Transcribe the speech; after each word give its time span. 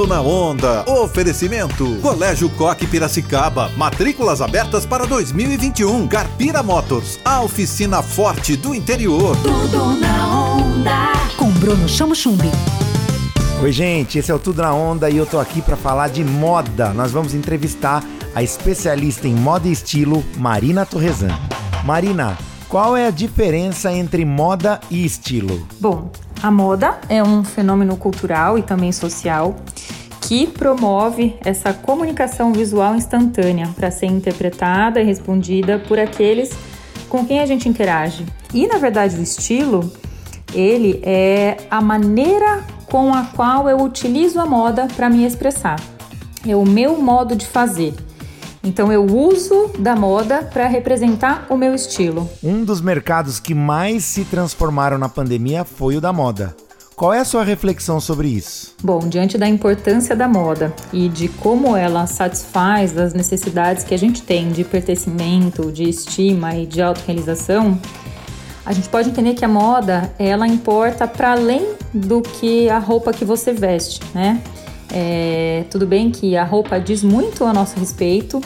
Tudo 0.00 0.14
na 0.14 0.22
onda. 0.22 0.82
Oferecimento. 0.90 1.98
Colégio 2.00 2.48
Coque 2.48 2.86
Piracicaba. 2.86 3.70
Matrículas 3.76 4.40
abertas 4.40 4.86
para 4.86 5.04
2021. 5.04 6.08
Carpira 6.08 6.62
Motors. 6.62 7.20
A 7.22 7.42
oficina 7.42 8.02
forte 8.02 8.56
do 8.56 8.74
interior. 8.74 9.36
Tudo 9.42 10.00
na 10.00 10.54
onda. 10.56 11.12
Com 11.36 11.50
Bruno 11.50 11.86
Chamo 11.86 12.14
Chumbi. 12.14 12.50
Oi, 13.62 13.70
gente, 13.72 14.18
esse 14.18 14.30
é 14.30 14.34
o 14.34 14.38
Tudo 14.38 14.62
na 14.62 14.72
Onda 14.72 15.10
e 15.10 15.18
eu 15.18 15.26
tô 15.26 15.38
aqui 15.38 15.60
para 15.60 15.76
falar 15.76 16.08
de 16.08 16.24
moda. 16.24 16.94
Nós 16.94 17.12
vamos 17.12 17.34
entrevistar 17.34 18.02
a 18.34 18.42
especialista 18.42 19.28
em 19.28 19.34
moda 19.34 19.68
e 19.68 19.72
estilo, 19.72 20.24
Marina 20.38 20.86
Torresan. 20.86 21.38
Marina, 21.84 22.38
qual 22.70 22.96
é 22.96 23.06
a 23.06 23.10
diferença 23.10 23.92
entre 23.92 24.24
moda 24.24 24.80
e 24.90 25.04
estilo? 25.04 25.68
Bom, 25.78 26.10
a 26.42 26.50
moda 26.50 26.98
é 27.08 27.22
um 27.22 27.44
fenômeno 27.44 27.96
cultural 27.96 28.58
e 28.58 28.62
também 28.62 28.92
social 28.92 29.56
que 30.22 30.46
promove 30.46 31.36
essa 31.44 31.72
comunicação 31.72 32.52
visual 32.52 32.94
instantânea 32.94 33.68
para 33.76 33.90
ser 33.90 34.06
interpretada 34.06 35.00
e 35.00 35.04
respondida 35.04 35.78
por 35.78 35.98
aqueles 35.98 36.50
com 37.08 37.26
quem 37.26 37.40
a 37.40 37.46
gente 37.46 37.68
interage. 37.68 38.24
E 38.54 38.66
na 38.66 38.78
verdade 38.78 39.16
o 39.16 39.22
estilo, 39.22 39.90
ele 40.54 41.00
é 41.02 41.56
a 41.70 41.80
maneira 41.80 42.64
com 42.86 43.12
a 43.12 43.24
qual 43.24 43.68
eu 43.68 43.78
utilizo 43.82 44.40
a 44.40 44.46
moda 44.46 44.88
para 44.96 45.10
me 45.10 45.24
expressar. 45.24 45.80
É 46.46 46.56
o 46.56 46.64
meu 46.64 47.00
modo 47.02 47.36
de 47.36 47.46
fazer. 47.46 47.94
Então 48.62 48.92
eu 48.92 49.04
uso 49.06 49.70
da 49.78 49.96
moda 49.96 50.42
para 50.42 50.66
representar 50.66 51.46
o 51.48 51.56
meu 51.56 51.74
estilo. 51.74 52.28
Um 52.42 52.62
dos 52.62 52.80
mercados 52.80 53.40
que 53.40 53.54
mais 53.54 54.04
se 54.04 54.24
transformaram 54.24 54.98
na 54.98 55.08
pandemia 55.08 55.64
foi 55.64 55.96
o 55.96 56.00
da 56.00 56.12
moda. 56.12 56.54
Qual 56.94 57.14
é 57.14 57.18
a 57.18 57.24
sua 57.24 57.42
reflexão 57.42 57.98
sobre 57.98 58.28
isso? 58.28 58.74
Bom, 58.82 58.98
diante 59.08 59.38
da 59.38 59.48
importância 59.48 60.14
da 60.14 60.28
moda 60.28 60.74
e 60.92 61.08
de 61.08 61.28
como 61.28 61.74
ela 61.74 62.06
satisfaz 62.06 62.94
as 62.98 63.14
necessidades 63.14 63.82
que 63.82 63.94
a 63.94 63.98
gente 63.98 64.20
tem 64.20 64.50
de 64.50 64.62
pertencimento, 64.64 65.72
de 65.72 65.88
estima 65.88 66.54
e 66.54 66.66
de 66.66 66.82
autorrealização, 66.82 67.80
a 68.66 68.74
gente 68.74 68.90
pode 68.90 69.08
entender 69.08 69.32
que 69.32 69.46
a 69.46 69.48
moda 69.48 70.12
ela 70.18 70.46
importa 70.46 71.08
para 71.08 71.32
além 71.32 71.66
do 71.94 72.20
que 72.20 72.68
a 72.68 72.78
roupa 72.78 73.14
que 73.14 73.24
você 73.24 73.54
veste, 73.54 74.02
né? 74.14 74.42
É, 74.92 75.64
tudo 75.70 75.86
bem 75.86 76.10
que 76.10 76.36
a 76.36 76.44
roupa 76.44 76.78
diz 76.80 77.02
muito 77.02 77.44
a 77.44 77.52
nosso 77.52 77.78
respeito, 77.78 78.40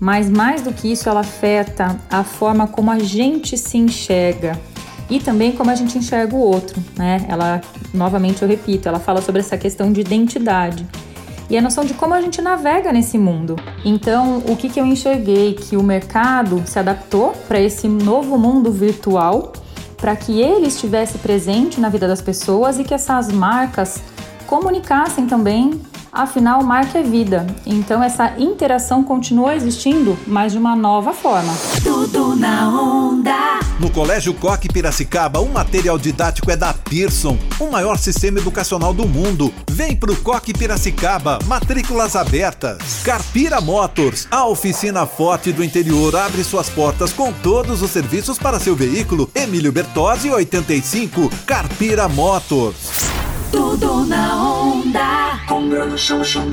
mas 0.00 0.28
mais 0.28 0.62
do 0.62 0.72
que 0.72 0.90
isso, 0.90 1.08
ela 1.08 1.20
afeta 1.20 1.96
a 2.10 2.24
forma 2.24 2.66
como 2.66 2.90
a 2.90 2.98
gente 2.98 3.56
se 3.56 3.78
enxerga 3.78 4.58
e 5.08 5.20
também 5.20 5.52
como 5.52 5.70
a 5.70 5.74
gente 5.74 5.96
enxerga 5.98 6.34
o 6.34 6.40
outro, 6.40 6.82
né? 6.96 7.24
Ela, 7.28 7.60
novamente 7.92 8.42
eu 8.42 8.48
repito, 8.48 8.88
ela 8.88 8.98
fala 8.98 9.20
sobre 9.20 9.40
essa 9.40 9.56
questão 9.56 9.92
de 9.92 10.00
identidade 10.00 10.86
e 11.48 11.58
a 11.58 11.62
noção 11.62 11.84
de 11.84 11.94
como 11.94 12.14
a 12.14 12.20
gente 12.20 12.40
navega 12.40 12.92
nesse 12.92 13.18
mundo. 13.18 13.56
Então, 13.84 14.38
o 14.48 14.56
que, 14.56 14.68
que 14.68 14.80
eu 14.80 14.86
enxerguei? 14.86 15.54
Que 15.54 15.76
o 15.76 15.82
mercado 15.82 16.62
se 16.66 16.78
adaptou 16.78 17.32
para 17.46 17.60
esse 17.60 17.86
novo 17.86 18.38
mundo 18.38 18.72
virtual, 18.72 19.52
para 19.96 20.16
que 20.16 20.40
ele 20.40 20.66
estivesse 20.66 21.18
presente 21.18 21.80
na 21.80 21.88
vida 21.88 22.08
das 22.08 22.20
pessoas 22.20 22.78
e 22.78 22.84
que 22.84 22.94
essas 22.94 23.30
marcas 23.30 24.02
comunicassem 24.46 25.26
também, 25.26 25.80
afinal, 26.14 26.62
marca 26.62 26.98
é 26.98 27.02
vida. 27.02 27.46
Então 27.66 28.02
essa 28.02 28.34
interação 28.38 29.02
continua 29.02 29.54
existindo, 29.54 30.16
mas 30.26 30.52
de 30.52 30.58
uma 30.58 30.76
nova 30.76 31.12
forma. 31.12 31.52
Tudo 31.82 32.36
na 32.36 32.68
onda. 32.68 33.58
No 33.80 33.90
Colégio 33.90 34.32
Coque 34.32 34.68
Piracicaba, 34.68 35.40
o 35.40 35.48
material 35.48 35.98
didático 35.98 36.50
é 36.50 36.56
da 36.56 36.72
Pearson, 36.72 37.36
o 37.58 37.70
maior 37.70 37.98
sistema 37.98 38.38
educacional 38.38 38.94
do 38.94 39.08
mundo. 39.08 39.52
Vem 39.68 39.96
pro 39.96 40.14
Coque 40.16 40.52
Piracicaba, 40.52 41.40
matrículas 41.46 42.14
abertas. 42.14 43.02
Carpira 43.02 43.60
Motors, 43.60 44.28
a 44.30 44.46
oficina 44.46 45.04
forte 45.06 45.52
do 45.52 45.64
interior, 45.64 46.14
abre 46.14 46.44
suas 46.44 46.70
portas 46.70 47.12
com 47.12 47.32
todos 47.32 47.82
os 47.82 47.90
serviços 47.90 48.38
para 48.38 48.60
seu 48.60 48.76
veículo. 48.76 49.28
Emílio 49.34 49.72
Bertozzi, 49.72 50.30
85, 50.30 51.28
Carpira 51.44 52.08
Motors. 52.08 53.14
Tudo 53.50 54.04
na 54.06 54.23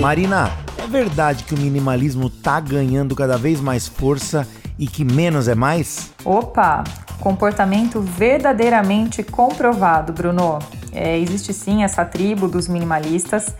Marina, 0.00 0.50
é 0.76 0.86
verdade 0.86 1.44
que 1.44 1.54
o 1.54 1.58
minimalismo 1.58 2.30
tá 2.30 2.58
ganhando 2.60 3.14
cada 3.14 3.36
vez 3.36 3.60
mais 3.60 3.86
força 3.86 4.46
e 4.78 4.86
que 4.86 5.04
menos 5.04 5.48
é 5.48 5.54
mais? 5.54 6.10
Opa! 6.24 6.84
Comportamento 7.20 8.00
verdadeiramente 8.00 9.22
comprovado, 9.22 10.12
Bruno. 10.12 10.58
É, 10.92 11.18
existe 11.18 11.52
sim 11.52 11.82
essa 11.82 12.04
tribo 12.04 12.48
dos 12.48 12.68
minimalistas 12.68 13.54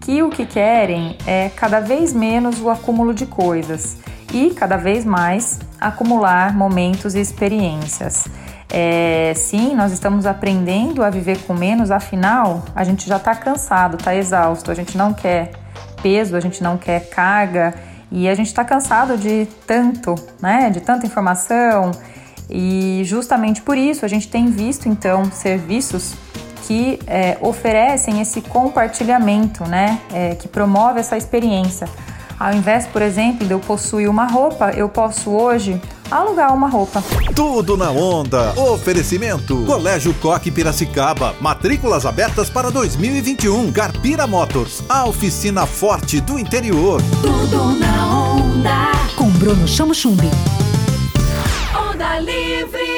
que 0.00 0.22
o 0.22 0.28
que 0.28 0.44
querem 0.44 1.16
é 1.26 1.48
cada 1.48 1.80
vez 1.80 2.12
menos 2.12 2.60
o 2.60 2.68
acúmulo 2.68 3.14
de 3.14 3.24
coisas 3.24 3.96
e 4.32 4.50
cada 4.50 4.76
vez 4.76 5.04
mais 5.04 5.60
acumular 5.80 6.54
momentos 6.54 7.14
e 7.14 7.20
experiências. 7.20 8.26
É, 8.76 9.32
sim, 9.36 9.72
nós 9.72 9.92
estamos 9.92 10.26
aprendendo 10.26 11.04
a 11.04 11.08
viver 11.08 11.38
com 11.46 11.54
menos, 11.54 11.92
afinal, 11.92 12.64
a 12.74 12.82
gente 12.82 13.08
já 13.08 13.18
está 13.18 13.32
cansado, 13.32 13.96
está 13.96 14.16
exausto, 14.16 14.68
a 14.68 14.74
gente 14.74 14.98
não 14.98 15.14
quer 15.14 15.52
peso, 16.02 16.34
a 16.34 16.40
gente 16.40 16.60
não 16.60 16.76
quer 16.76 17.08
carga 17.08 17.72
e 18.10 18.28
a 18.28 18.34
gente 18.34 18.48
está 18.48 18.64
cansado 18.64 19.16
de 19.16 19.46
tanto, 19.64 20.16
né, 20.42 20.70
de 20.70 20.80
tanta 20.80 21.06
informação 21.06 21.92
e 22.50 23.02
justamente 23.04 23.62
por 23.62 23.78
isso 23.78 24.04
a 24.04 24.08
gente 24.08 24.26
tem 24.26 24.46
visto 24.50 24.88
então 24.88 25.30
serviços 25.30 26.16
que 26.66 26.98
é, 27.06 27.38
oferecem 27.40 28.20
esse 28.20 28.40
compartilhamento, 28.40 29.62
né, 29.68 30.00
é, 30.12 30.34
que 30.34 30.48
promove 30.48 30.98
essa 30.98 31.16
experiência. 31.16 31.88
Ao 32.40 32.52
invés, 32.52 32.88
por 32.88 33.02
exemplo, 33.02 33.46
de 33.46 33.52
eu 33.52 33.60
possuir 33.60 34.10
uma 34.10 34.26
roupa, 34.26 34.72
eu 34.72 34.88
posso 34.88 35.30
hoje 35.30 35.80
alugar 36.10 36.54
uma 36.54 36.68
roupa. 36.68 37.02
Tudo 37.34 37.76
na 37.76 37.90
onda. 37.90 38.52
Oferecimento. 38.58 39.64
Colégio 39.64 40.14
Coque 40.14 40.50
Piracicaba. 40.50 41.34
Matrículas 41.40 42.06
abertas 42.06 42.48
para 42.48 42.70
2021. 42.70 43.72
Carpira 43.72 44.26
Motors. 44.26 44.82
A 44.88 45.06
oficina 45.06 45.66
forte 45.66 46.20
do 46.20 46.38
interior. 46.38 47.00
Tudo 47.22 47.78
na 47.78 48.32
onda. 48.34 48.92
Com 49.16 49.28
Bruno 49.30 49.66
Chamo 49.66 49.94
Chumbi. 49.94 50.30
Onda 51.76 52.18
livre. 52.18 52.93